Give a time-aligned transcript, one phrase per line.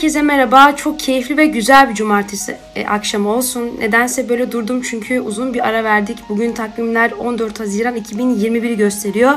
[0.00, 0.76] Herkese merhaba.
[0.76, 3.70] Çok keyifli ve güzel bir cumartesi e, akşamı olsun.
[3.78, 6.18] Nedense böyle durdum çünkü uzun bir ara verdik.
[6.28, 9.32] Bugün takvimler 14 Haziran 2021'i gösteriyor.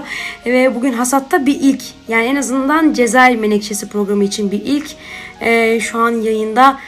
[0.45, 1.83] Ve bugün hasatta bir ilk.
[2.07, 4.87] Yani en azından Cezayir Menekşesi programı için bir ilk.
[5.41, 6.79] E, şu an yayında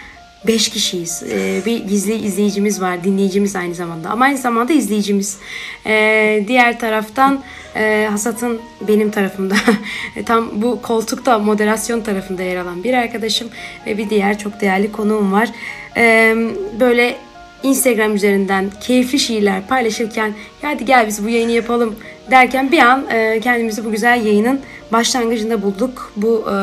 [0.48, 1.24] 5 kişiyiz.
[1.32, 3.04] Ee, bir gizli izleyicimiz var.
[3.04, 4.10] Dinleyicimiz aynı zamanda.
[4.10, 5.38] Ama aynı zamanda izleyicimiz.
[5.86, 7.44] Ee, diğer taraftan
[7.76, 9.56] e, Hasat'ın benim tarafımda
[10.26, 13.48] tam bu koltukta moderasyon tarafında yer alan bir arkadaşım
[13.86, 15.50] ve bir diğer çok değerli konuğum var.
[15.98, 16.36] Ee,
[16.80, 17.16] böyle
[17.64, 20.34] Instagram üzerinden keyifli şiirler paylaşırken
[20.64, 21.96] "Ya hadi gel biz bu yayını yapalım
[22.32, 24.60] derken bir an e, kendimizi bu güzel yayının
[24.92, 26.14] başlangıcında bulduk.
[26.16, 26.56] Bu e,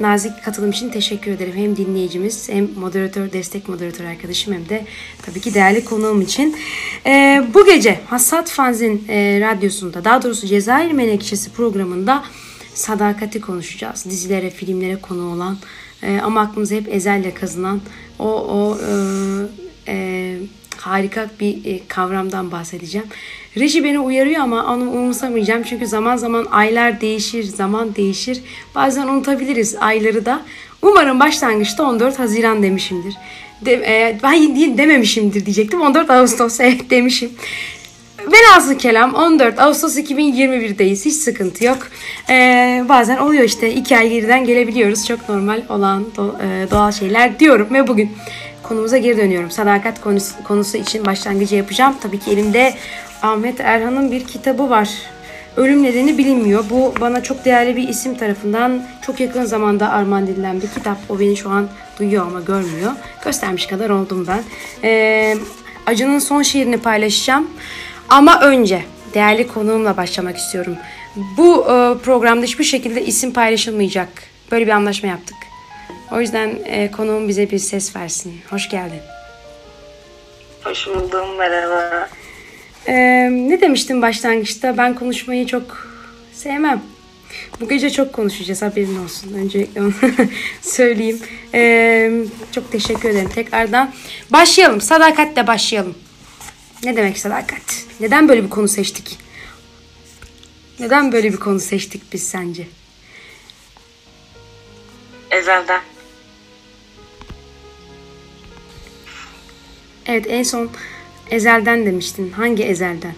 [0.00, 1.52] nazik katılım için teşekkür ederim.
[1.56, 4.84] Hem dinleyicimiz hem moderatör, destek moderatör arkadaşım hem de
[5.22, 6.56] tabii ki değerli konuğum için.
[7.06, 12.24] E, bu gece Hassat Fanzin e, radyosunda daha doğrusu Cezayir Menekşesi programında
[12.74, 14.04] sadakati konuşacağız.
[14.04, 15.58] Dizilere, filmlere konu olan
[16.02, 17.80] e, ama aklımıza hep ezelle kazınan
[18.18, 18.94] o, o e,
[19.88, 20.36] e,
[20.80, 23.06] harika bir e, kavramdan bahsedeceğim.
[23.56, 25.62] Reji beni uyarıyor ama onu umursamayacağım.
[25.62, 28.40] Çünkü zaman zaman aylar değişir, zaman değişir.
[28.74, 30.42] Bazen unutabiliriz ayları da.
[30.82, 33.14] Umarım başlangıçta 14 Haziran demişimdir.
[33.64, 34.18] De, e,
[34.54, 35.80] değil dememişimdir diyecektim.
[35.80, 37.30] 14 Ağustos evet demişim.
[38.32, 41.04] Velhasıl kelam 14 Ağustos 2021'deyiz.
[41.04, 41.78] Hiç sıkıntı yok.
[42.30, 43.74] Ee, bazen oluyor işte.
[43.74, 45.06] iki ay geriden gelebiliyoruz.
[45.06, 46.04] Çok normal olan
[46.42, 47.68] e, doğal şeyler diyorum.
[47.70, 48.10] Ve bugün
[48.68, 49.50] konumuza geri dönüyorum.
[49.50, 51.94] Sadakat konusu, konusu için başlangıcı yapacağım.
[52.02, 52.74] Tabii ki elimde
[53.22, 54.88] Ahmet Erhan'ın bir kitabı var.
[55.56, 56.64] Ölüm nedeni bilinmiyor.
[56.70, 60.98] Bu bana çok değerli bir isim tarafından çok yakın zamanda armağan edilen bir kitap.
[61.08, 61.68] O beni şu an
[61.98, 62.92] duyuyor ama görmüyor.
[63.24, 64.42] Göstermiş kadar oldum ben.
[64.84, 65.36] Ee,
[65.86, 67.50] Acı'nın son şiirini paylaşacağım.
[68.08, 68.82] Ama önce
[69.14, 70.76] değerli konuğumla başlamak istiyorum.
[71.36, 74.08] Bu e, programda hiçbir şekilde isim paylaşılmayacak.
[74.50, 75.36] Böyle bir anlaşma yaptık.
[76.12, 78.40] O yüzden e, konuğum bize bir ses versin.
[78.50, 79.00] Hoş geldin.
[80.64, 82.08] Hoş buldum, merhaba.
[82.86, 84.76] Ee, ne demiştim başlangıçta?
[84.78, 85.88] Ben konuşmayı çok
[86.32, 86.82] sevmem.
[87.60, 89.32] Bu gece çok konuşacağız haberin olsun.
[89.34, 89.92] Öncelikle onu
[90.62, 91.20] söyleyeyim.
[91.54, 92.12] Ee,
[92.52, 93.92] çok teşekkür ederim tekrardan.
[94.30, 94.80] Başlayalım.
[94.80, 95.94] Sadakatle başlayalım.
[96.84, 97.84] Ne demek sadakat?
[98.00, 99.18] Neden böyle bir konu seçtik?
[100.80, 102.66] Neden böyle bir konu seçtik biz sence?
[105.30, 105.80] Ezelden.
[110.06, 110.70] Evet en son
[111.30, 112.30] ezelden demiştin.
[112.30, 113.14] Hangi ezelden?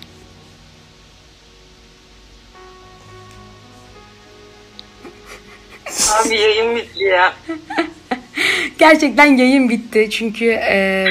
[6.27, 7.35] Abi yayın bitti ya.
[8.79, 11.07] Gerçekten yayın bitti çünkü e,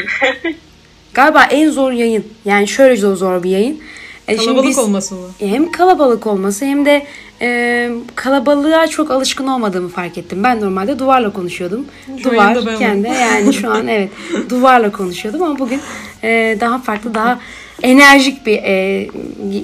[1.13, 2.25] galiba en zor yayın.
[2.45, 3.81] Yani şöyle zor, zor bir yayın.
[4.27, 5.27] E, Kalabalık biz- olması mı?
[5.39, 7.07] Hem kalabalık olması hem de
[7.41, 10.43] e, kalabalığa çok alışkın olmadığımı fark ettim.
[10.43, 11.85] Ben normalde duvarla konuşuyordum.
[12.17, 14.09] Şu Duvar kendi yani şu an evet
[14.49, 15.81] duvarla konuşuyordum ama bugün
[16.23, 17.39] e, daha farklı daha
[17.83, 19.07] enerjik bir e,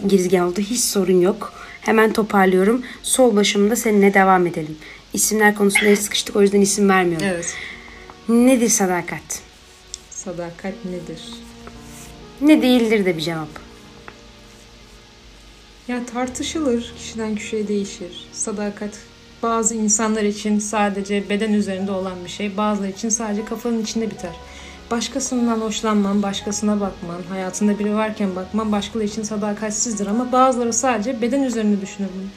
[0.08, 0.60] girizgah oldu.
[0.60, 1.54] Hiç sorun yok.
[1.82, 2.84] Hemen toparlıyorum.
[3.04, 4.78] Sol başımda seninle devam edelim.
[5.14, 7.28] İsimler konusunda sıkıştık o yüzden isim vermiyorum.
[7.28, 7.56] Evet.
[8.30, 9.42] Nedir sadakat?
[10.10, 11.22] Sadakat nedir?
[12.42, 13.71] Ne değildir de bir cevap.
[15.92, 18.28] Ya tartışılır, kişiden kişiye değişir.
[18.34, 18.90] Sadakat
[19.44, 24.32] bazı insanlar için sadece beden üzerinde olan bir şey, bazıları için sadece kafanın içinde biter.
[24.92, 31.44] Başkasından hoşlanman, başkasına bakman, hayatında biri varken bakman başkaları için sadakatsizdir ama bazıları sadece beden
[31.44, 32.28] üzerinde düşünür bunu.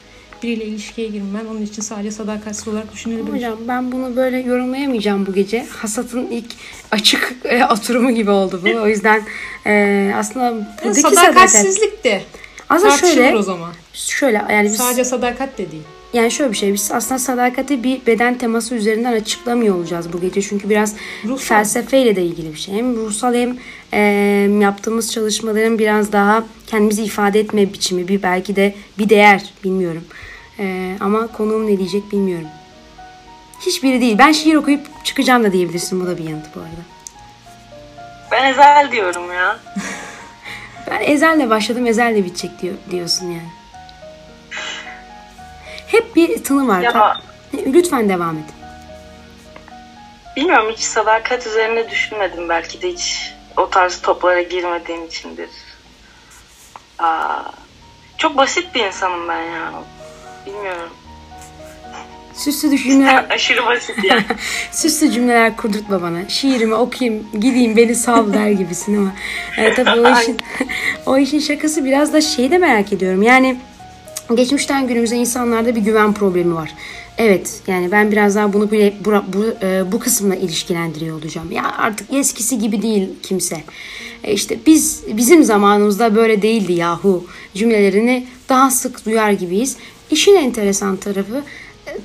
[0.43, 3.33] Biriyle ilişkiye girmen onun için sadece sadakatsiz olarak düşünülebilir.
[3.33, 5.67] Hocam ben bunu böyle yorumlayamayacağım bu gece.
[5.71, 6.53] Hasat'ın ilk
[6.91, 8.81] açık e, oturumu gibi oldu bu.
[8.81, 9.23] O yüzden
[9.67, 11.51] e, aslında Yani buradaki sadakat...
[12.71, 13.71] Aslında tartışılır şöyle, o zaman.
[13.93, 15.83] şöyle yani biz, Sadece sadakat de değil.
[16.13, 20.43] yani şöyle bir şey biz aslında sadakati bir beden teması üzerinden açıklamıyor olacağız bu gece.
[20.43, 20.95] Çünkü biraz
[21.25, 21.47] Ruhsal.
[21.47, 22.75] felsefeyle de ilgili bir şey.
[22.75, 23.57] Hem ruhsal hem
[23.93, 23.99] e,
[24.61, 30.05] yaptığımız çalışmaların biraz daha kendimizi ifade etme biçimi bir belki de bir değer bilmiyorum.
[30.59, 32.49] E, ama konuğum ne diyecek bilmiyorum.
[33.67, 34.19] Hiçbiri değil.
[34.19, 36.01] Ben şiir okuyup çıkacağım da diyebilirsin.
[36.01, 36.83] Bu da bir yanıt bu arada.
[38.33, 39.59] Ben Ezel diyorum ya.
[40.91, 43.49] Ben ezelle başladım, ezelle bitecek diyor, diyorsun yani.
[45.87, 46.81] Hep bir tını var.
[46.81, 46.93] Ya-
[47.67, 48.45] Lütfen devam et.
[50.37, 52.49] Bilmiyorum hiç sadakat üzerine düşünmedim.
[52.49, 55.51] Belki de hiç o tarz toplara girmediğim içindir.
[56.99, 57.43] Aa,
[58.19, 59.73] çok basit bir insanım ben ya.
[60.47, 60.91] Bilmiyorum.
[62.37, 64.25] Süslü cümleler, Aşırı basit yani.
[64.73, 66.29] süslü cümleler kurdurtma bana.
[66.29, 69.13] Şiirimi okuyayım, gideyim beni sal der gibisin ama.
[69.59, 70.37] E, tabii o işin,
[71.07, 73.23] o işin şakası biraz da şeyi de merak ediyorum.
[73.23, 73.57] Yani
[74.35, 76.75] geçmişten günümüze insanlarda bir güven problemi var.
[77.19, 81.53] Evet yani ben biraz daha bunu bile bu, bu, e, bu kısımla ilişkilendiriyor olacağım.
[81.53, 83.57] Ya artık eskisi gibi değil kimse.
[84.25, 89.77] E, işte biz bizim zamanımızda böyle değildi yahu cümlelerini daha sık duyar gibiyiz.
[90.11, 91.43] İşin enteresan tarafı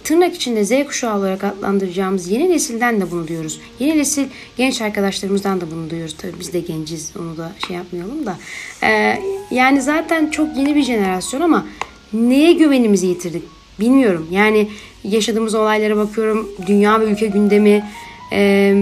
[0.03, 3.59] tırnak içinde Z kuşağı olarak adlandıracağımız yeni nesilden de bunu diyoruz.
[3.79, 4.27] Yeni nesil
[4.57, 6.15] genç arkadaşlarımızdan da bunu duyuyoruz.
[6.17, 8.37] Tabii biz de genciz onu da şey yapmayalım da.
[8.83, 9.19] E,
[9.51, 11.65] yani zaten çok yeni bir jenerasyon ama
[12.13, 13.43] neye güvenimizi yitirdik
[13.79, 14.27] bilmiyorum.
[14.31, 14.69] Yani
[15.03, 16.49] yaşadığımız olaylara bakıyorum.
[16.67, 17.85] Dünya ve ülke gündemi
[18.31, 18.75] e,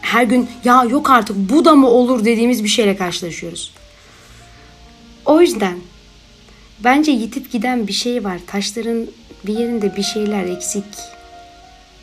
[0.00, 3.72] her gün ya yok artık bu da mı olur dediğimiz bir şeyle karşılaşıyoruz.
[5.24, 5.76] O yüzden
[6.84, 8.40] bence yitip giden bir şey var.
[8.46, 9.06] Taşların
[9.46, 10.84] bir yerinde bir şeyler eksik.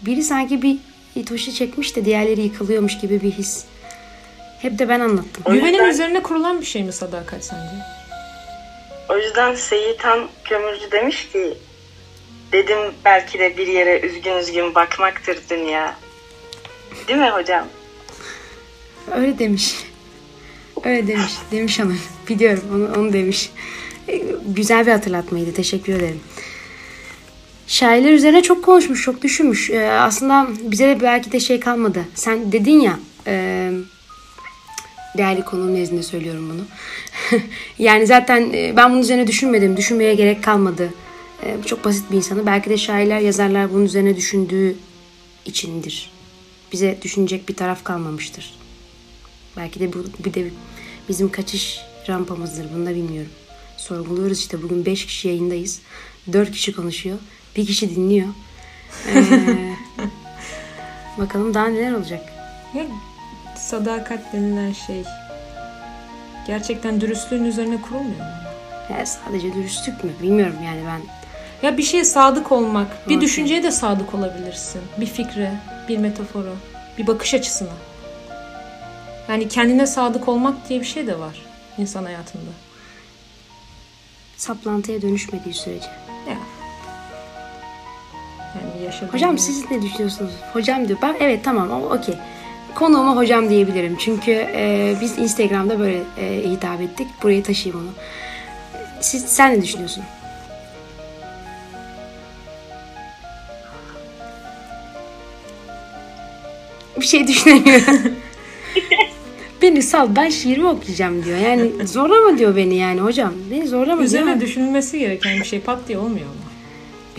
[0.01, 0.77] Biri sanki bir
[1.15, 3.63] itoşu çekmiş de diğerleri yıkılıyormuş gibi bir his.
[4.61, 5.43] Hep de ben anlattım.
[5.45, 7.75] O Güvenin üzerine kurulan bir şey mi sadakat sence?
[9.09, 11.53] O yüzden Seyitan Kömürcü demiş ki
[12.51, 15.95] dedim belki de bir yere üzgün üzgün bakmaktır dünya.
[17.07, 17.67] Değil mi hocam?
[19.15, 19.75] Öyle demiş.
[20.83, 21.33] Öyle demiş.
[21.51, 21.99] Demiş hanım.
[22.29, 23.51] Biliyorum onu, onu demiş.
[24.07, 25.53] E, Güzel bir hatırlatmaydı.
[25.53, 26.21] Teşekkür ederim.
[27.67, 29.69] Şairler üzerine çok konuşmuş, çok düşünmüş.
[29.69, 32.05] E, aslında bize de belki de şey kalmadı.
[32.15, 33.71] Sen dedin ya, e,
[35.17, 36.61] değerli konuğum nezdinde söylüyorum bunu.
[37.79, 39.77] yani zaten e, ben bunun üzerine düşünmedim.
[39.77, 40.93] Düşünmeye gerek kalmadı.
[41.45, 42.45] E, bu çok basit bir insanı.
[42.45, 44.75] Belki de şairler, yazarlar bunun üzerine düşündüğü
[45.45, 46.11] içindir.
[46.71, 48.53] Bize düşünecek bir taraf kalmamıştır.
[49.57, 50.49] Belki de bu bir de
[51.09, 51.79] bizim kaçış
[52.09, 52.65] rampamızdır.
[52.75, 53.31] Bunu da bilmiyorum.
[53.77, 54.63] Sorguluyoruz işte.
[54.63, 55.81] Bugün 5 kişi yayındayız.
[56.33, 57.17] 4 kişi konuşuyor.
[57.55, 58.27] Bir kişi dinliyor.
[59.07, 59.73] Ee,
[61.17, 62.21] bakalım daha neler olacak.
[62.73, 62.83] Ya,
[63.57, 65.03] sadakat denilen şey
[66.47, 68.43] gerçekten dürüstlüğün üzerine kurulmuyor mu?
[68.89, 70.11] Yani sadece dürüstlük mü?
[70.21, 71.01] Bilmiyorum yani ben.
[71.67, 73.21] Ya bir şeye sadık olmak, bir Okey.
[73.21, 74.81] düşünceye de sadık olabilirsin.
[74.97, 75.51] Bir fikre,
[75.89, 76.53] bir metafora,
[76.97, 77.69] bir bakış açısına.
[79.29, 81.41] Yani kendine sadık olmak diye bir şey de var
[81.77, 82.51] insan hayatında.
[84.37, 85.89] Saplantıya dönüşmediği sürece.
[88.55, 88.61] Ya.
[88.61, 90.31] Yani yaşadığın Hocam siz ne düşünüyorsunuz?
[90.53, 90.99] Hocam diyor.
[91.01, 92.15] Ben evet tamam o- okey.
[92.75, 93.97] Konuğuma hocam diyebilirim.
[93.99, 97.07] Çünkü e, biz Instagram'da böyle e, hitap ettik.
[97.23, 97.91] Buraya taşıyayım onu.
[99.01, 100.03] Siz, sen ne düşünüyorsun?
[107.01, 108.15] Bir şey düşünemiyorum.
[109.61, 111.37] beni sal ben şiirimi okuyacağım diyor.
[111.37, 113.33] Yani zorlama diyor beni yani hocam.
[113.51, 114.01] Beni zorlama diyor.
[114.05, 116.42] Üzerine düşünülmesi gereken bir şey pat diye olmuyor ama.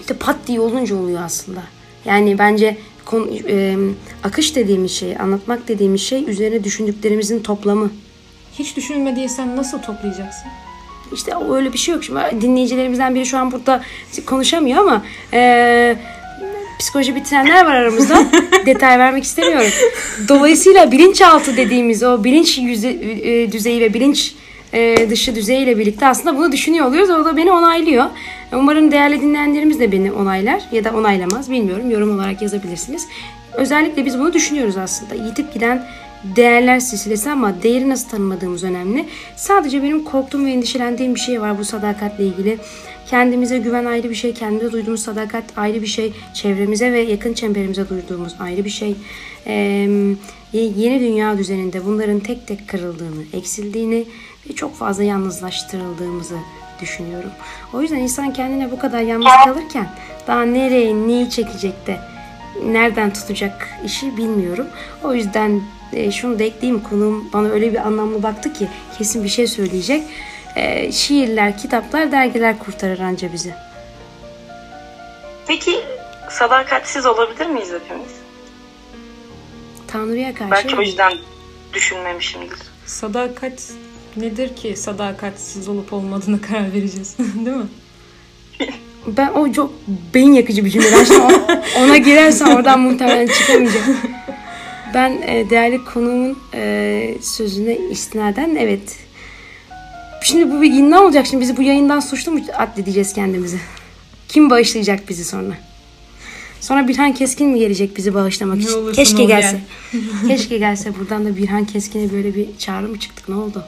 [0.05, 1.61] İşte pat diye olunca oluyor aslında.
[2.05, 3.77] Yani bence konu, e,
[4.25, 7.91] akış dediğimiz şey, anlatmak dediğimiz şey üzerine düşündüklerimizin toplamı.
[8.59, 10.49] Hiç düşünülmediysen nasıl toplayacaksın?
[11.15, 12.05] İşte öyle bir şey yok.
[12.05, 13.83] Şimdi dinleyicilerimizden biri şu an burada
[14.27, 15.97] konuşamıyor ama e,
[16.79, 18.27] psikoloji bitirenler var aramızda.
[18.67, 19.71] Detay vermek istemiyorum.
[20.29, 24.35] Dolayısıyla bilinçaltı dediğimiz o bilinç yüze, e, düzeyi ve bilinç
[24.75, 27.11] e, dışı düzeyiyle birlikte aslında bunu düşünüyor oluyoruz.
[27.11, 28.05] O da beni onaylıyor.
[28.53, 31.91] Umarım değerli dinleyenlerimiz de beni onaylar ya da onaylamaz bilmiyorum.
[31.91, 33.07] Yorum olarak yazabilirsiniz.
[33.53, 35.15] Özellikle biz bunu düşünüyoruz aslında.
[35.15, 35.87] Yitip giden
[36.37, 39.05] değerler silsilesi ama değeri nasıl tanımadığımız önemli.
[39.37, 42.59] Sadece benim korktuğum ve endişelendiğim bir şey var bu sadakatle ilgili.
[43.11, 47.89] Kendimize güven ayrı bir şey, kendimize duyduğumuz sadakat ayrı bir şey, çevremize ve yakın çemberimize
[47.89, 48.95] duyduğumuz ayrı bir şey.
[49.47, 49.89] Ee,
[50.53, 54.05] yeni dünya düzeninde bunların tek tek kırıldığını, eksildiğini
[54.51, 56.37] ve çok fazla yalnızlaştırıldığımızı
[56.81, 57.31] düşünüyorum.
[57.73, 59.89] O yüzden insan kendine bu kadar yalnız kalırken
[60.27, 62.01] daha nereye, neyi çekecek de
[62.65, 64.67] nereden tutacak işi bilmiyorum.
[65.05, 69.29] O yüzden e, şunu da ekleyeyim konuğum bana öyle bir anlamlı baktı ki kesin bir
[69.29, 70.03] şey söyleyecek.
[70.57, 73.55] E, şiirler, kitaplar, dergiler kurtarır anca bizi.
[75.47, 75.81] Peki
[76.31, 78.13] sadakatsiz olabilir miyiz hepimiz?
[79.87, 81.13] Tanrı'ya karşı Belki o yüzden
[81.73, 82.59] düşünmemişimdir.
[82.87, 83.73] Sadakat
[84.17, 87.17] nedir ki sadakatsiz olup olmadığına karar vereceğiz.
[87.19, 87.67] Değil mi?
[89.07, 89.73] ben o çok
[90.15, 90.93] beyin yakıcı bir cümle.
[90.93, 93.97] Ben şimdi ona, ona girersem oradan muhtemelen çıkamayacağım.
[94.95, 98.97] Ben e, değerli konuğumun e, sözüne istinaden evet.
[100.23, 103.59] Şimdi bu bir ne olacak şimdi bizi bu yayından suçlu mu addedeceğiz kendimizi?
[104.29, 105.55] Kim bağışlayacak bizi sonra?
[106.61, 108.93] Sonra Birhan Keskin mi gelecek bizi bağışlamak Ne için?
[108.93, 109.61] Keşke gelse.
[110.29, 113.29] Keşke gelse buradan da Birhan Keskin'e böyle bir çağrı mı çıktık?
[113.29, 113.65] Ne oldu?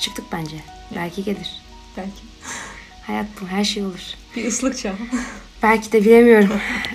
[0.00, 0.56] Çıktık bence.
[0.96, 1.62] Belki gelir.
[1.96, 2.20] Belki.
[3.06, 3.46] Hayat bu.
[3.46, 4.00] Her şey olur.
[4.36, 4.92] Bir ıslık çal.
[5.62, 6.50] Belki de bilemiyorum.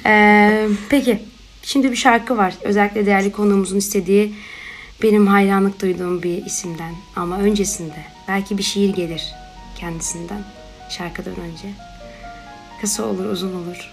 [0.06, 1.20] Ee, peki.
[1.64, 2.54] Şimdi bir şarkı var.
[2.62, 4.34] Özellikle değerli konuğumuzun istediği
[5.04, 6.96] benim hayranlık duyduğum bir isimden.
[7.16, 9.24] Ama öncesinde belki bir şiir gelir
[9.76, 10.44] kendisinden
[10.90, 11.68] şarkıdan önce.
[12.82, 13.92] Kısa olur, uzun olur.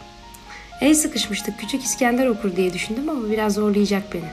[0.80, 1.58] El sıkışmıştık.
[1.58, 4.28] Küçük İskender okur diye düşündüm ama biraz zorlayacak beni.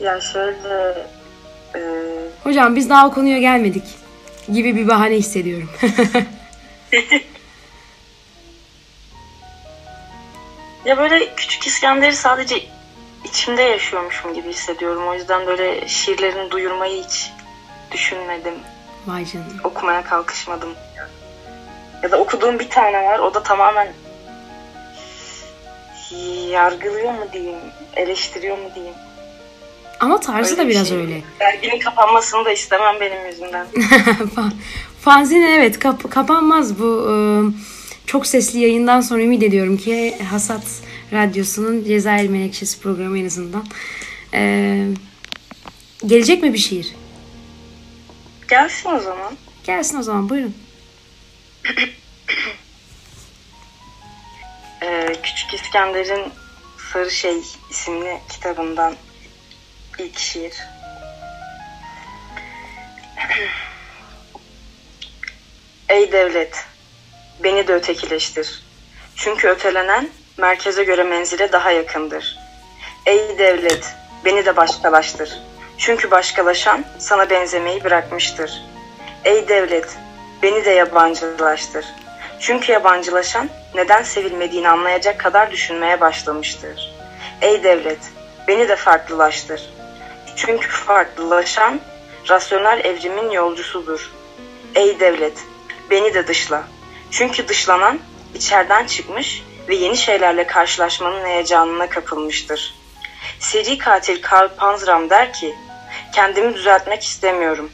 [0.00, 1.06] Ya şöyle
[1.74, 1.80] e,
[2.44, 3.84] Hocam biz daha o konuya gelmedik
[4.52, 5.70] gibi bir bahane hissediyorum.
[10.84, 12.64] ya böyle küçük İskender'i sadece
[13.24, 15.08] içimde yaşıyormuşum gibi hissediyorum.
[15.08, 17.30] O yüzden böyle şiirlerini duyurmayı hiç
[17.92, 18.54] düşünmedim.
[19.06, 19.48] Vay canına.
[19.64, 20.74] Okumaya kalkışmadım.
[22.02, 23.18] Ya da okuduğum bir tane var.
[23.18, 23.88] O da tamamen
[26.50, 27.58] yargılıyor mu diyeyim,
[27.96, 28.94] eleştiriyor mu diyeyim.
[30.02, 30.98] Ama tarzı Öyle da bir biraz şey.
[30.98, 31.22] öyle.
[31.40, 33.66] Derginin kapanmasını da istemem benim yüzümden.
[34.36, 34.52] Fa-
[35.00, 37.14] Fanzine evet kap- kapanmaz bu e,
[38.06, 40.62] çok sesli yayından sonra ümit ediyorum ki Hasat
[41.12, 43.64] Radyosu'nun Cezayir Menekşesi programı en azından.
[44.34, 44.86] E,
[46.06, 46.94] gelecek mi bir şiir?
[48.50, 49.32] Gelsin o zaman.
[49.64, 50.54] Gelsin o zaman buyurun.
[54.82, 56.32] Ee, Küçük İskender'in
[56.92, 57.36] Sarı Şey
[57.70, 58.94] isimli kitabından
[60.02, 60.54] ilk şiir.
[65.88, 66.64] Ey devlet,
[67.44, 68.62] beni de ötekileştir.
[69.16, 72.38] Çünkü ötelenen merkeze göre menzile daha yakındır.
[73.06, 73.94] Ey devlet,
[74.24, 75.38] beni de başkalaştır.
[75.78, 78.62] Çünkü başkalaşan sana benzemeyi bırakmıştır.
[79.24, 79.96] Ey devlet,
[80.42, 81.84] beni de yabancılaştır.
[82.40, 86.92] Çünkü yabancılaşan neden sevilmediğini anlayacak kadar düşünmeye başlamıştır.
[87.40, 88.00] Ey devlet,
[88.48, 89.71] beni de farklılaştır.
[90.36, 91.80] Çünkü farklılaşan
[92.28, 94.10] rasyonel evrimin yolcusudur.
[94.74, 95.38] Ey devlet,
[95.90, 96.64] beni de dışla.
[97.10, 97.98] Çünkü dışlanan
[98.34, 102.74] içeriden çıkmış ve yeni şeylerle karşılaşmanın heyecanına kapılmıştır.
[103.40, 105.54] Seri katil Karl Panzram der ki,
[106.14, 107.72] kendimi düzeltmek istemiyorum.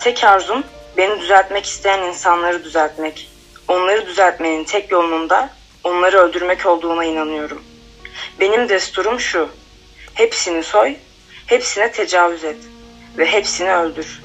[0.00, 0.64] Tek arzum
[0.96, 3.30] beni düzeltmek isteyen insanları düzeltmek.
[3.68, 5.50] Onları düzeltmenin tek yolunun da
[5.84, 7.62] onları öldürmek olduğuna inanıyorum.
[8.40, 9.48] Benim desturum şu.
[10.14, 10.96] Hepsini soy,
[11.50, 12.56] hepsine tecavüz et
[13.18, 14.22] ve hepsini öldür.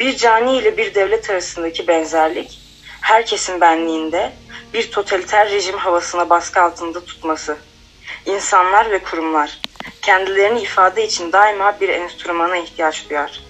[0.00, 2.60] Bir cani ile bir devlet arasındaki benzerlik,
[3.00, 4.32] herkesin benliğinde
[4.74, 7.56] bir totaliter rejim havasına baskı altında tutması.
[8.26, 9.60] İnsanlar ve kurumlar
[10.02, 13.40] kendilerini ifade için daima bir enstrümana ihtiyaç duyar.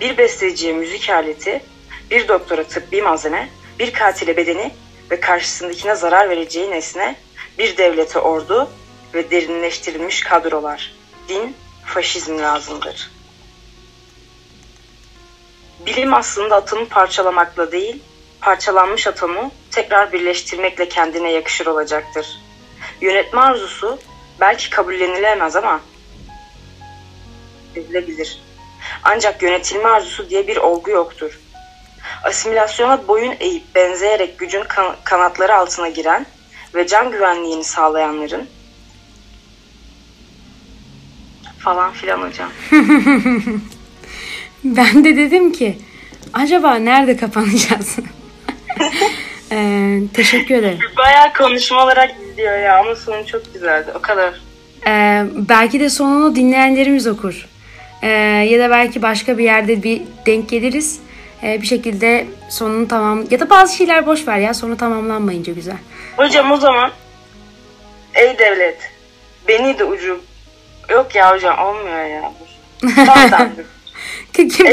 [0.00, 1.62] Bir besteciye müzik aleti,
[2.10, 4.74] bir doktora tıbbi malzeme, bir katile bedeni
[5.10, 7.16] ve karşısındakine zarar vereceği nesne,
[7.58, 8.70] bir devlete ordu
[9.14, 10.94] ve derinleştirilmiş kadrolar.
[11.28, 11.56] Din,
[11.88, 13.10] faşizm lazımdır.
[15.86, 18.02] Bilim aslında atomu parçalamakla değil,
[18.40, 22.26] parçalanmış atomu tekrar birleştirmekle kendine yakışır olacaktır.
[23.00, 23.98] Yönetme arzusu
[24.40, 25.80] belki kabullenilemez ama
[27.76, 28.40] edilebilir.
[29.04, 31.40] Ancak yönetilme arzusu diye bir olgu yoktur.
[32.24, 36.26] Asimilasyona boyun eğip benzeyerek gücün kan- kanatları altına giren
[36.74, 38.48] ve can güvenliğini sağlayanların
[41.68, 42.50] falan filan hocam.
[44.64, 45.78] Ben de dedim ki
[46.32, 47.96] acaba nerede kapanacağız?
[49.52, 50.78] Ee, teşekkür ederim.
[50.98, 53.90] Bayağı konuşma olarak gidiyor ya ama sonu çok güzeldi.
[53.94, 54.34] O kadar.
[54.86, 57.48] Ee, belki de sonunu dinleyenlerimiz okur.
[58.02, 58.08] Ee,
[58.50, 61.00] ya da belki başka bir yerde bir denk geliriz.
[61.42, 65.78] Ee, bir şekilde sonunu tamam ya da bazı şeyler boş ver ya sonu tamamlanmayınca güzel.
[66.16, 66.90] Hocam o zaman
[68.14, 68.78] ey devlet
[69.48, 70.20] beni de ucu
[70.90, 72.32] yok ya hocam olmuyor ya.
[73.30, 73.50] Tamam.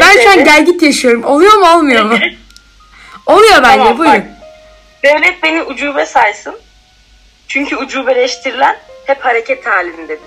[0.02, 1.24] ben şu an gel git yaşıyorum.
[1.24, 2.18] Oluyor mu olmuyor mu?
[3.26, 4.16] Oluyor bence Tamam, buyurun.
[4.18, 4.26] bak.
[5.04, 6.56] Devlet beni ucube saysın.
[7.48, 10.20] Çünkü ucubeleştirilen hep hareket halindedir.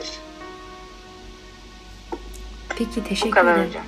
[2.78, 3.68] Peki Bu teşekkür kadar ederim.
[3.68, 3.82] hocam.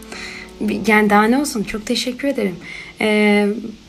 [0.60, 2.60] Bir- Yani daha ne olsun çok teşekkür ederim.
[3.00, 3.48] Ee,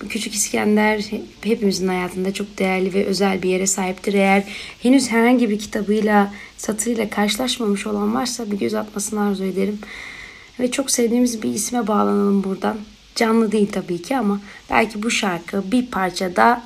[0.10, 1.06] Küçük İskender
[1.42, 4.14] hepimizin hayatında çok değerli ve özel bir yere sahiptir.
[4.14, 4.44] Eğer
[4.84, 9.80] henüz herhangi bir kitabıyla, satırıyla karşılaşmamış olan varsa bir göz atmasını arzu ederim.
[10.60, 12.78] Ve çok sevdiğimiz bir isme bağlanalım buradan.
[13.16, 16.64] Canlı değil tabii ki ama belki bu şarkı bir parçada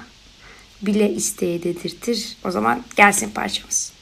[0.81, 2.37] bile isteğe dedirtir.
[2.45, 3.94] O zaman gelsin parçamız.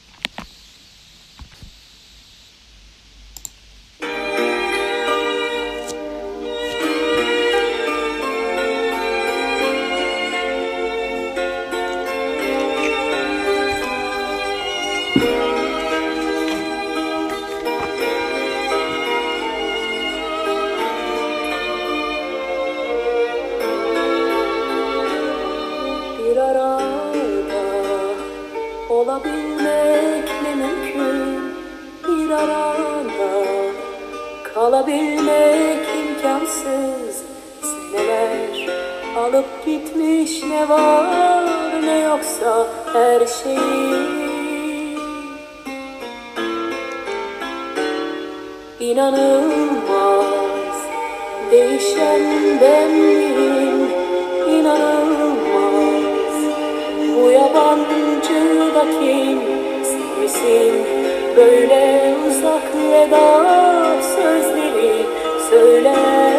[34.64, 37.22] Kalabilmek imkansız.
[37.62, 38.68] Seneler
[39.18, 44.14] alıp gitmiş ne var ne yoksa her şeyi
[48.80, 50.26] İnanılmaz
[51.50, 53.88] değişen benliğim
[54.48, 56.36] inanılmaz
[57.16, 59.40] Bu yabancı da kim
[59.84, 61.03] sen misin
[61.36, 63.44] böyle uzak veda
[64.02, 65.06] sözleri?
[65.50, 66.33] Söyler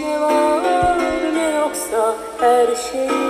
[0.00, 3.25] ne var ne yoksa her şeyi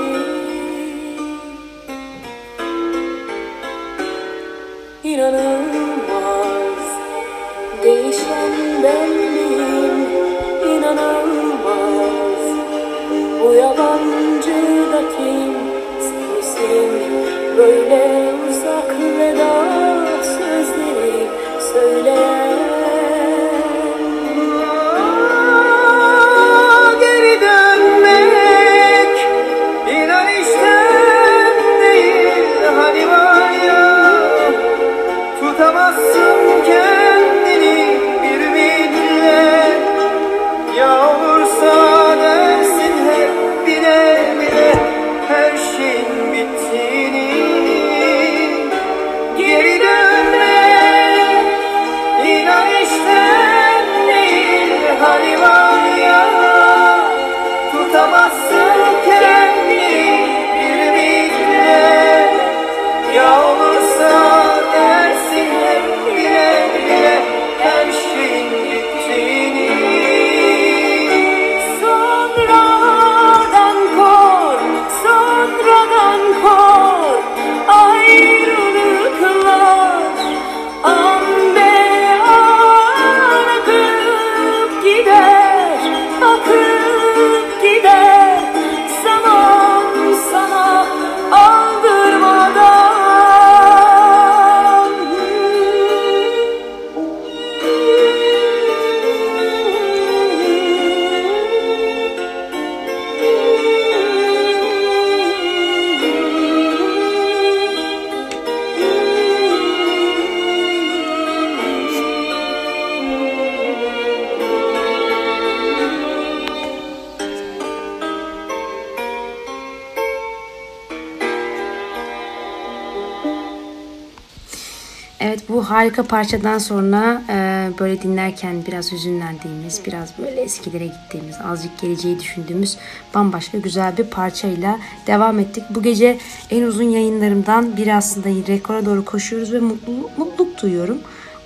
[125.77, 132.77] harika parçadan sonra e, böyle dinlerken biraz hüzünlendiğimiz, biraz böyle eskilere gittiğimiz, azıcık geleceği düşündüğümüz
[133.15, 135.65] bambaşka güzel bir parçayla devam ettik.
[135.71, 136.19] Bu gece
[136.51, 140.99] en uzun yayınlarımdan biri aslında rekora doğru koşuyoruz ve mutluluk, mutluluk duyuyorum.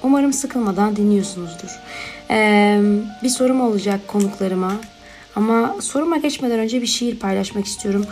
[0.02, 1.80] Umarım sıkılmadan dinliyorsunuzdur.
[2.30, 2.80] E,
[3.22, 4.72] bir sorum olacak konuklarıma
[5.36, 8.06] ama soruma geçmeden önce bir şiir paylaşmak istiyorum.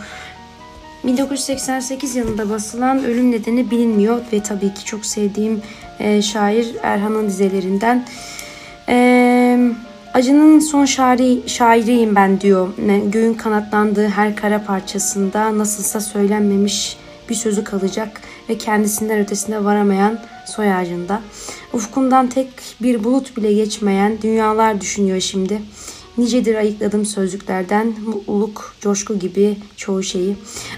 [1.03, 5.61] 1988 yılında basılan Ölüm Nedeni Bilinmiyor ve tabii ki çok sevdiğim
[5.99, 8.05] e, şair Erhan'ın dizelerinden.
[8.89, 9.59] E,
[10.13, 12.69] acının son şairi, şairiyim ben diyor.
[13.05, 16.97] Göğün kanatlandığı her kara parçasında nasılsa söylenmemiş
[17.29, 21.21] bir sözü kalacak ve kendisinden ötesine varamayan soy ağacında.
[21.73, 22.47] Ufkundan tek
[22.81, 25.61] bir bulut bile geçmeyen dünyalar düşünüyor şimdi.
[26.17, 30.35] Nicedir ayıkladım sözlüklerden, mutluluk, coşku gibi çoğu şeyi.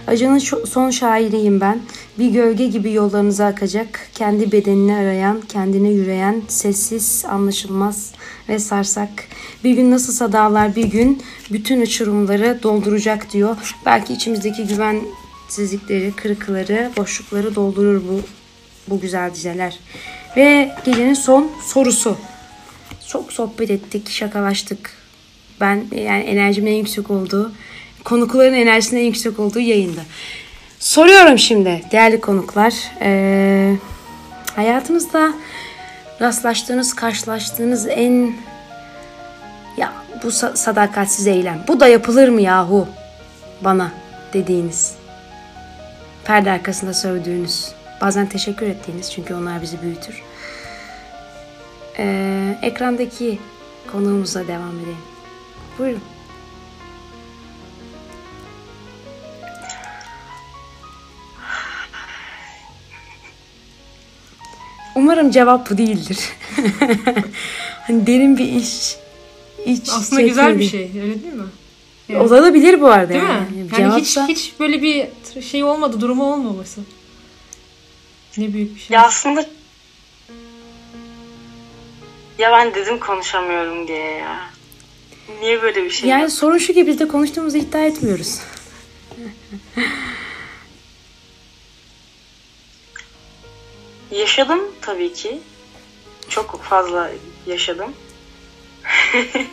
[0.07, 1.79] Acının son şairiyim ben.
[2.19, 8.11] Bir gölge gibi yollarınıza akacak, kendi bedenini arayan, kendine yürüyen, sessiz, anlaşılmaz
[8.49, 9.09] ve sarsak.
[9.63, 13.75] Bir gün nasılsa dağlar bir gün bütün uçurumları dolduracak diyor.
[13.85, 18.21] Belki içimizdeki güvensizlikleri, kırıkları, boşlukları doldurur bu
[18.87, 19.79] bu güzel dizeler.
[20.37, 22.17] Ve gecenin son sorusu.
[23.07, 25.00] Çok sohbet ettik, şakalaştık.
[25.61, 27.51] Ben yani enerjimin en yüksek olduğu,
[28.03, 30.01] konukların enerjisinin en yüksek olduğu yayında.
[30.79, 32.73] Soruyorum şimdi değerli konuklar.
[33.01, 33.75] Ee,
[34.55, 35.33] hayatınızda
[36.21, 38.33] rastlaştığınız, karşılaştığınız en
[39.77, 39.93] ya
[40.23, 41.63] bu sa- sadakatsiz eylem.
[41.67, 42.87] Bu da yapılır mı yahu
[43.61, 43.91] bana
[44.33, 44.95] dediğiniz.
[46.25, 47.71] Perde arkasında sövdüğünüz.
[48.01, 50.21] Bazen teşekkür ettiğiniz çünkü onlar bizi büyütür.
[51.97, 53.39] Ee, ekrandaki
[53.91, 55.10] konuğumuzla devam edelim.
[55.81, 56.01] Buyurun.
[64.95, 66.17] Umarım cevap bu değildir.
[67.87, 68.95] hani derin bir iş.
[69.65, 72.19] iç Aslında güzel bir şey öyle değil mi?
[72.19, 73.09] Olabilir bu arada.
[73.09, 73.63] Değil yani.
[73.63, 73.69] mi?
[73.79, 75.07] Yani hiç, Cevapsa- hiç böyle bir
[75.41, 76.81] şey olmadı, durumu olmaması.
[78.37, 78.95] Ne büyük bir şey.
[78.95, 79.45] Ya aslında
[82.37, 84.50] ya ben dedim konuşamıyorum diye ya.
[85.39, 86.09] Niye böyle bir şey?
[86.09, 88.39] Yani sorun şu ki biz de konuştuğumuzu iddia etmiyoruz.
[94.11, 95.39] Yaşadım tabii ki.
[96.29, 97.11] Çok fazla
[97.47, 97.93] yaşadım.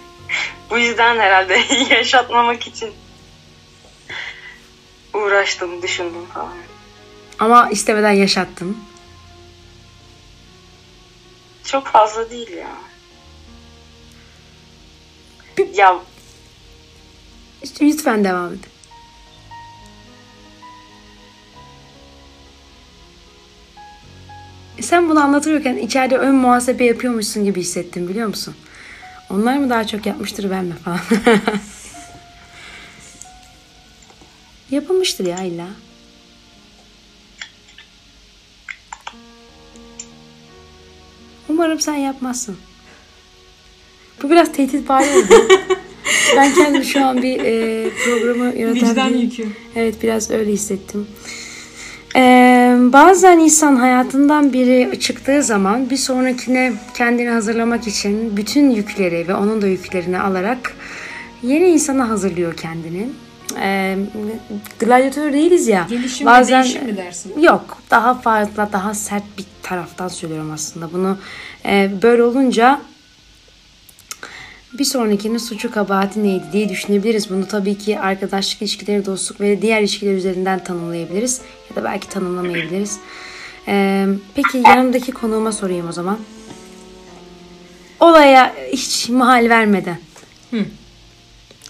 [0.70, 2.92] Bu yüzden herhalde yaşatmamak için
[5.14, 6.52] uğraştım, düşündüm falan.
[7.38, 8.78] Ama istemeden yaşattın.
[11.64, 12.87] Çok fazla değil ya.
[15.74, 16.00] Ya
[17.80, 18.60] lütfen devam et.
[24.78, 28.54] E Sen bunu anlatırken içeride ön muhasebe yapıyormuşsun gibi hissettim biliyor musun?
[29.30, 31.00] Onlar mı daha çok yapmıştır ben mi falan.
[34.70, 35.66] Yapılmıştır ya illa.
[41.48, 42.56] Umarım sen yapmazsın.
[44.22, 45.48] Bu biraz tehdit bari oldu.
[46.36, 49.46] ben kendimi şu an bir e, programı yöneten Vicdan bir- yükü.
[49.76, 51.06] Evet biraz öyle hissettim.
[52.16, 59.34] Ee, bazen insan hayatından biri çıktığı zaman bir sonrakine kendini hazırlamak için bütün yükleri ve
[59.34, 60.74] onun da yüklerini alarak
[61.42, 63.08] yeni insana hazırlıyor kendini.
[63.60, 63.96] Ee,
[64.78, 65.86] gladyatör değiliz ya.
[65.90, 67.40] Gelişim bazen mi dersin?
[67.40, 71.18] Yok daha fazla daha sert bir taraftan söylüyorum aslında bunu.
[71.66, 72.80] Ee, böyle olunca
[74.72, 77.30] bir sonrakinin suçu kabahati neydi diye düşünebiliriz.
[77.30, 81.40] Bunu tabii ki arkadaşlık ilişkileri, dostluk ve diğer ilişkiler üzerinden tanımlayabiliriz.
[81.70, 82.98] Ya da belki tanımlamayabiliriz.
[83.68, 86.18] Ee, peki yanımdaki konuğuma sorayım o zaman.
[88.00, 89.98] Olaya hiç mahal vermeden.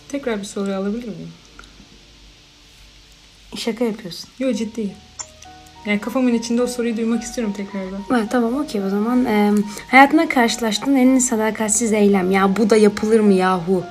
[0.09, 1.33] Tekrar bir soruyu alabilir miyim?
[3.57, 4.31] Şaka yapıyorsun.
[4.39, 4.93] Yok ciddiyim.
[5.87, 8.01] Yani kafamın içinde o soruyu duymak istiyorum tekrardan.
[8.11, 9.25] Evet, tamam okey o zaman.
[9.25, 9.51] Ee,
[9.91, 12.31] hayatına karşılaştığın en sadakatsiz eylem.
[12.31, 13.83] Ya bu da yapılır mı yahu?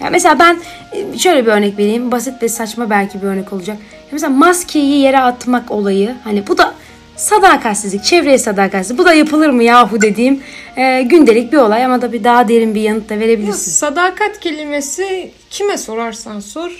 [0.00, 0.58] Ya mesela ben
[0.92, 2.12] e, şöyle bir örnek vereyim.
[2.12, 3.76] Basit ve saçma belki bir örnek olacak.
[3.92, 6.14] Ya mesela maskeyi yere atmak olayı.
[6.24, 6.74] Hani bu da
[7.16, 8.98] sadakatsizlik, çevreye sadakatsizlik.
[8.98, 10.42] Bu da yapılır mı yahu dediğim
[10.76, 13.70] e, gündelik bir olay ama da bir daha derin bir yanıt da Ya, verebilirsin.
[13.72, 16.70] sadakat kelimesi kime sorarsan sor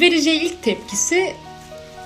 [0.00, 1.32] vereceği ilk tepkisi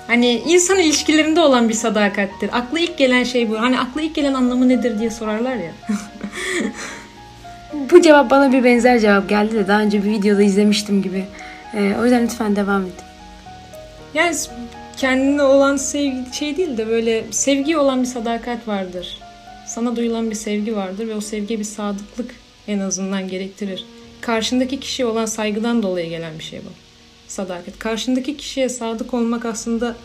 [0.09, 2.49] hani insan ilişkilerinde olan bir sadakattir.
[2.53, 3.61] Akla ilk gelen şey bu.
[3.61, 5.71] Hani akla ilk gelen anlamı nedir diye sorarlar ya.
[7.91, 11.25] Bu cevap bana bir benzer cevap geldi de daha önce bir videoda izlemiştim gibi.
[11.73, 12.91] E, o yüzden lütfen devam et.
[14.13, 14.35] Yani
[14.97, 19.17] kendine olan sevgi şey değil de böyle sevgi olan bir sadakat vardır.
[19.67, 22.35] Sana duyulan bir sevgi vardır ve o sevgiye bir sadıklık
[22.67, 23.85] en azından gerektirir.
[24.21, 26.88] Karşındaki kişiye olan saygıdan dolayı gelen bir şey bu.
[27.29, 27.79] Sadakat.
[27.79, 29.95] Karşındaki kişiye sadık olmak aslında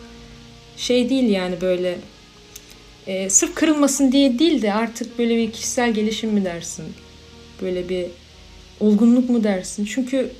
[0.77, 1.97] şey değil yani böyle
[3.07, 6.85] e, sırf kırılmasın diye değil de artık böyle bir kişisel gelişim mi dersin?
[7.61, 8.05] Böyle bir
[8.79, 9.85] olgunluk mu dersin?
[9.85, 10.31] Çünkü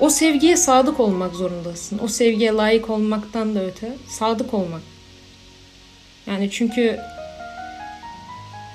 [0.00, 2.00] o sevgiye sadık olmak zorundasın.
[2.04, 4.82] O sevgiye layık olmaktan da öte sadık olmak.
[6.26, 6.98] Yani çünkü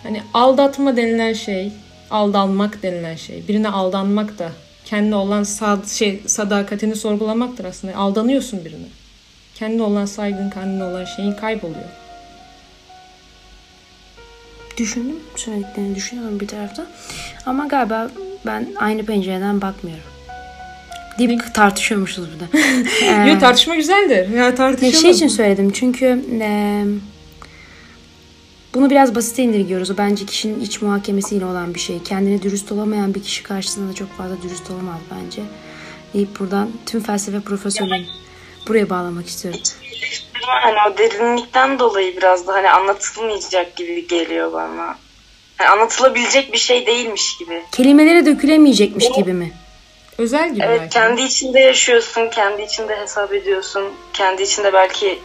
[0.03, 1.71] hani aldatma denilen şey,
[2.11, 4.51] aldanmak denilen şey, birine aldanmak da
[4.91, 7.95] kendine olan sad şey sadakatini sorgulamaktır aslında.
[7.95, 8.87] Aldanıyorsun birine.
[9.55, 11.89] Kendine olan saygın, kendine olan şeyin kayboluyor.
[14.77, 16.85] Düşündüm söylediklerini düşünüyorum bir taraftan.
[17.45, 18.11] Ama galiba
[18.45, 20.03] ben aynı pencereden bakmıyorum.
[21.19, 22.57] Deyip tartışıyormuşuz burada.
[23.03, 24.29] Ee, Yo tartışma güzeldir.
[24.29, 25.01] Ya ya tartışalım.
[25.01, 26.83] şey için söyledim çünkü e,
[28.73, 29.91] bunu biraz basite indirgiyoruz.
[29.91, 32.03] O bence kişinin iç muhakemesiyle olan bir şey.
[32.03, 35.41] Kendine dürüst olamayan bir kişi karşısında da çok fazla dürüst olamaz bence.
[36.13, 38.07] Deyip buradan tüm felsefe profesörlerini
[38.67, 39.59] buraya bağlamak istiyorum.
[40.45, 44.97] hani o derinlikten dolayı biraz da hani anlatılmayacak gibi geliyor bana.
[45.57, 47.63] Hani anlatılabilecek bir şey değilmiş gibi.
[47.71, 49.51] Kelimelere dökülemeyecekmiş gibi mi?
[50.17, 50.93] Özel gibi Evet belki.
[50.93, 55.19] kendi içinde yaşıyorsun, kendi içinde hesap ediyorsun, kendi içinde belki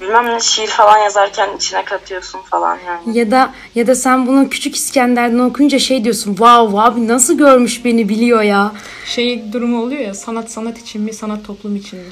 [0.00, 3.18] bilmem ne şiir falan yazarken içine katıyorsun falan yani.
[3.18, 6.30] Ya da ya da sen bunu küçük İskender'den okuyunca şey diyorsun.
[6.30, 8.72] Wow abi nasıl görmüş beni biliyor ya.
[9.06, 12.04] Şey durumu oluyor ya sanat sanat için mi sanat toplum için mi?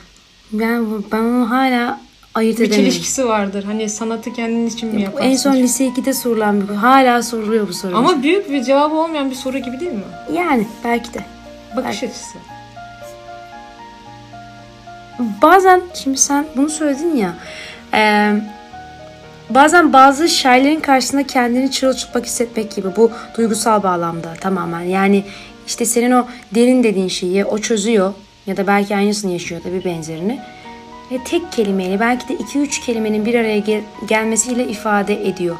[0.52, 2.00] Ben, ben onu hala
[2.34, 3.64] ayırt Bir çelişkisi vardır.
[3.64, 5.30] Hani sanatı kendin için mi yaparsın?
[5.30, 7.96] En son lise 2'de sorulan bir Hala soruluyor bu soru.
[7.96, 10.02] Ama büyük bir cevabı olmayan bir soru gibi değil mi?
[10.34, 11.24] yani belki de.
[11.76, 12.14] Bakış Evet.
[12.14, 12.38] açısı.
[15.42, 17.34] Bazen şimdi sen bunu söyledin ya.
[17.94, 18.32] E,
[19.50, 22.96] bazen bazı şairlerin karşısında kendini çırılçıplak hissetmek gibi.
[22.96, 24.80] Bu duygusal bağlamda tamamen.
[24.80, 25.24] Yani
[25.66, 28.14] işte senin o derin dediğin şeyi o çözüyor.
[28.46, 30.40] Ya da belki aynısını yaşıyor da bir benzerini.
[31.10, 35.56] Ve tek kelimeyle belki de 2-3 kelimenin bir araya gel- gelmesiyle ifade ediyor.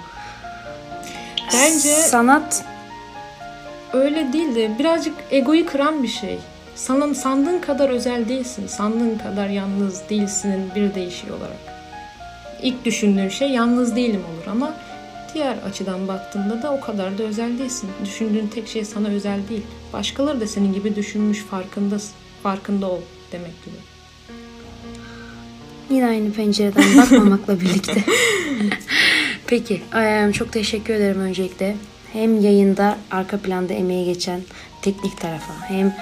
[1.53, 2.65] Bence Sanat
[3.93, 6.39] öyle değil de birazcık egoyu kıran bir şey.
[6.75, 8.67] Sana sandığın kadar özel değilsin.
[8.67, 11.68] Sandığın kadar yalnız değilsinin bir değişiği olarak.
[12.63, 14.75] İlk düşündüğün şey yalnız değilim olur ama
[15.35, 17.91] Diğer açıdan baktığında da o kadar da özel değilsin.
[18.05, 19.63] Düşündüğün tek şey sana özel değil.
[19.93, 22.13] Başkaları da senin gibi düşünmüş farkındasın.
[22.43, 23.01] Farkında ol
[23.33, 23.77] demek gibi.
[25.91, 28.05] Yine aynı pencereden bakmamakla birlikte.
[29.47, 29.83] Peki,
[30.33, 31.77] çok teşekkür ederim öncelikle.
[32.13, 34.41] Hem yayında arka planda emeği geçen
[34.83, 35.95] teknik tarafa hem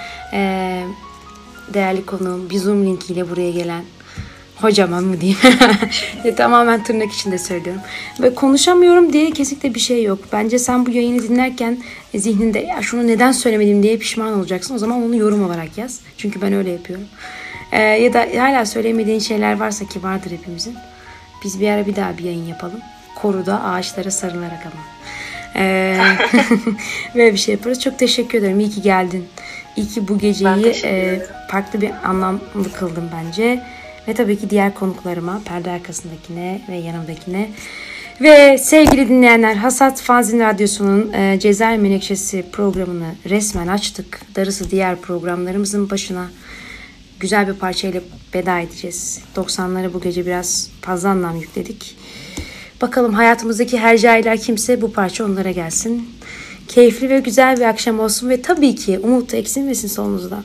[1.73, 3.83] değerli konuğum bir Zoom linkiyle buraya gelen
[4.61, 5.39] hocaman mı diyeyim.
[6.23, 7.81] Ya tamamen tırnak içinde söylüyorum.
[8.21, 10.19] Ve konuşamıyorum diye kesinlikle bir şey yok.
[10.33, 11.77] Bence sen bu yayını dinlerken
[12.15, 14.75] zihninde ya şunu neden söylemedim diye pişman olacaksın.
[14.75, 15.99] O zaman onu yorum olarak yaz.
[16.17, 17.05] Çünkü ben öyle yapıyorum.
[17.71, 20.75] Ee, ya da hala söylemediğin şeyler varsa ki vardır hepimizin.
[21.43, 22.79] Biz bir ara bir daha bir yayın yapalım.
[23.15, 24.83] Koruda ağaçlara sarılarak ama.
[25.55, 25.97] Ee,
[27.15, 27.81] böyle bir şey yaparız.
[27.81, 28.59] Çok teşekkür ederim.
[28.59, 29.25] İyi ki geldin.
[29.75, 33.63] İyi ki bu geceyi e, farklı bir anlamlı kıldım bence.
[34.07, 37.49] Ve tabii ki diğer konuklarıma, perde arkasındakine ve yanımdakine.
[38.21, 44.21] Ve sevgili dinleyenler, Hasat Fanzin Radyosu'nun e, Cezayir Menekşesi programını resmen açtık.
[44.35, 46.29] Darısı diğer programlarımızın başına
[47.19, 48.01] güzel bir parçayla
[48.35, 49.19] veda edeceğiz.
[49.35, 51.97] 90'lara bu gece biraz fazla anlam yükledik.
[52.81, 56.09] Bakalım hayatımızdaki hercailer kimse bu parça onlara gelsin.
[56.67, 60.43] Keyifli ve güzel bir akşam olsun ve tabii ki umut eksilmesin solunuzdan.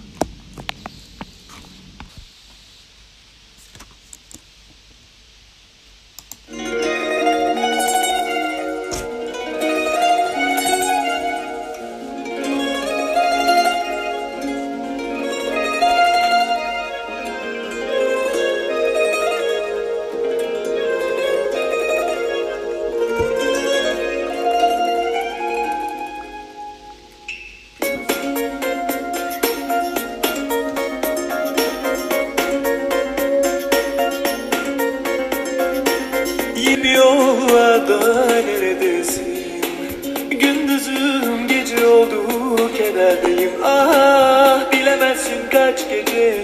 [42.93, 46.35] Kederdeyim Ah bilemezsin kaç gece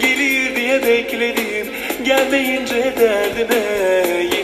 [0.00, 1.66] gelir diye bekledim.
[2.04, 4.37] Gelmeyince derdime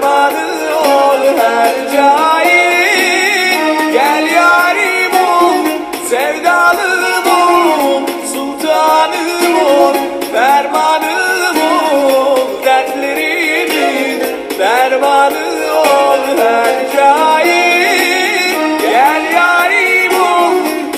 [0.00, 3.92] Dermanı ol her cahil.
[3.92, 5.66] Gel yarim ol
[6.10, 8.02] Sevdalım ol
[8.34, 9.94] Sultanım ol
[10.32, 11.56] Fermanım
[12.16, 14.22] ol Dertlerimin
[14.58, 15.46] Dermanı
[15.78, 18.54] ol her cahil.
[18.80, 20.54] Gel yarim ol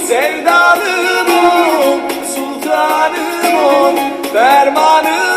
[0.08, 1.98] Sevdalım ol
[2.34, 3.96] Sultanım ol
[4.32, 5.31] Fermanım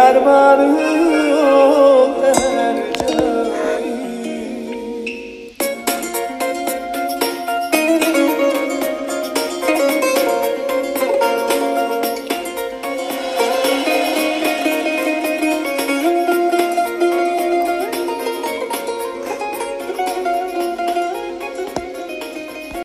[0.00, 0.89] Dermanım ol Dertlerimin dermanı